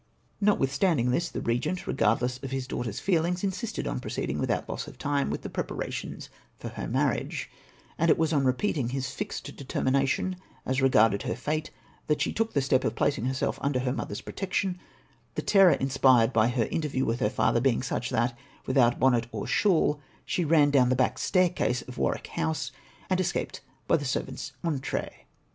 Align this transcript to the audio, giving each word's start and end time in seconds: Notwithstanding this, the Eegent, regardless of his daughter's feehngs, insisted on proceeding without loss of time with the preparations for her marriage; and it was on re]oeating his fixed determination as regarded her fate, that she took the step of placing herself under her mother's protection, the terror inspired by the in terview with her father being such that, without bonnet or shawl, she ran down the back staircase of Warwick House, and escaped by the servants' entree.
Notwithstanding 0.41 1.11
this, 1.11 1.29
the 1.29 1.41
Eegent, 1.41 1.85
regardless 1.85 2.39
of 2.41 2.49
his 2.49 2.65
daughter's 2.65 2.99
feehngs, 2.99 3.43
insisted 3.43 3.85
on 3.85 3.99
proceeding 3.99 4.39
without 4.39 4.67
loss 4.67 4.87
of 4.87 4.97
time 4.97 5.29
with 5.29 5.43
the 5.43 5.47
preparations 5.49 6.27
for 6.57 6.69
her 6.69 6.87
marriage; 6.87 7.51
and 7.99 8.09
it 8.09 8.17
was 8.17 8.33
on 8.33 8.43
re]oeating 8.43 8.89
his 8.89 9.11
fixed 9.11 9.55
determination 9.55 10.37
as 10.65 10.81
regarded 10.81 11.21
her 11.21 11.35
fate, 11.35 11.69
that 12.07 12.19
she 12.19 12.33
took 12.33 12.53
the 12.53 12.63
step 12.63 12.83
of 12.83 12.95
placing 12.95 13.25
herself 13.25 13.59
under 13.61 13.81
her 13.81 13.93
mother's 13.93 14.21
protection, 14.21 14.79
the 15.35 15.43
terror 15.43 15.73
inspired 15.73 16.33
by 16.33 16.47
the 16.47 16.73
in 16.73 16.81
terview 16.81 17.03
with 17.03 17.19
her 17.19 17.29
father 17.29 17.61
being 17.61 17.83
such 17.83 18.09
that, 18.09 18.35
without 18.65 18.99
bonnet 18.99 19.27
or 19.31 19.45
shawl, 19.45 19.99
she 20.25 20.43
ran 20.43 20.71
down 20.71 20.89
the 20.89 20.95
back 20.95 21.19
staircase 21.19 21.83
of 21.83 21.99
Warwick 21.99 22.25
House, 22.25 22.71
and 23.07 23.19
escaped 23.19 23.61
by 23.87 23.97
the 23.97 24.05
servants' 24.05 24.53
entree. 24.63 25.25